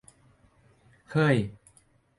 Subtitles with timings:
[1.11, 1.37] เฮ่ย